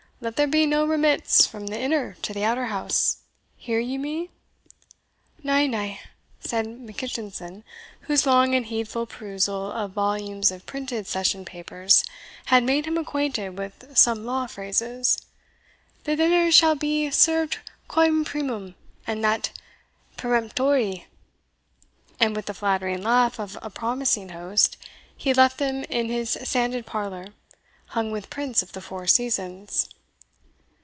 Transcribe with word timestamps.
Let 0.23 0.35
there 0.35 0.45
be 0.45 0.67
no 0.67 0.85
remits 0.85 1.47
from 1.47 1.65
the 1.65 1.79
inner 1.79 2.13
to 2.21 2.31
the 2.31 2.43
outer 2.43 2.67
house, 2.67 3.21
hear 3.57 3.79
ye 3.79 3.97
me?" 3.97 4.29
"Na, 5.41 5.65
na," 5.65 5.95
said 6.39 6.67
Mackitchinson, 6.67 7.63
whose 8.01 8.27
long 8.27 8.53
and 8.53 8.67
heedful 8.67 9.07
perusal 9.07 9.71
of 9.71 9.93
volumes 9.93 10.51
of 10.51 10.67
printed 10.67 11.07
session 11.07 11.43
papers 11.43 12.03
had 12.45 12.63
made 12.63 12.85
him 12.85 12.99
acquainted 12.99 13.57
with 13.57 13.97
some 13.97 14.23
law 14.23 14.45
phrases 14.45 15.17
"the 16.03 16.15
denner 16.15 16.51
shall 16.51 16.75
be 16.75 17.09
served 17.09 17.57
quam 17.87 18.23
primum 18.23 18.75
and 19.07 19.23
that 19.23 19.49
peremptorie." 20.17 21.07
And 22.19 22.35
with 22.35 22.45
the 22.45 22.53
flattering 22.53 23.01
laugh 23.01 23.39
of 23.39 23.57
a 23.63 23.71
promising 23.71 24.29
host, 24.29 24.77
he 25.17 25.33
left 25.33 25.57
them 25.57 25.83
in 25.85 26.09
his 26.09 26.37
sanded 26.43 26.85
parlour, 26.85 27.29
hung 27.87 28.11
with 28.11 28.29
prints 28.29 28.61
of 28.61 28.73
the 28.73 28.81
Four 28.81 29.07
Seasons. 29.07 29.89